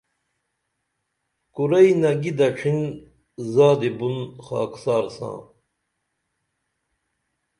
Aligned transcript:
کورئی 1.53 1.91
نگی 2.01 2.31
دڇھن 2.37 2.79
زادی 3.53 3.89
بُن 3.97 4.17
خاکسار 4.45 5.05
ساں 5.15 5.37